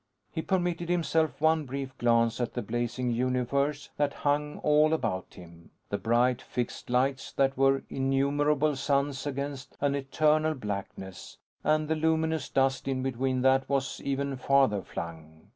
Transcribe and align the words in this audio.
He 0.31 0.41
permitted 0.41 0.89
himself 0.89 1.39
one 1.39 1.65
brief 1.67 1.95
glance 1.99 2.41
at 2.41 2.55
the 2.55 2.63
blazing 2.63 3.11
universe 3.11 3.91
that 3.97 4.13
hung 4.25 4.57
all 4.63 4.93
about 4.95 5.35
him: 5.35 5.69
the 5.89 5.99
bright 5.99 6.41
fixed 6.41 6.89
lights 6.89 7.31
that 7.33 7.55
were 7.55 7.83
innumerable 7.87 8.75
suns 8.75 9.27
against 9.27 9.77
an 9.79 9.93
eternal 9.93 10.55
blackness, 10.55 11.37
and 11.63 11.87
the 11.87 11.93
luminous 11.93 12.49
dust 12.49 12.87
in 12.87 13.03
between 13.03 13.43
that 13.43 13.69
was 13.69 14.01
even 14.03 14.37
farther 14.37 14.81
flung. 14.81 15.49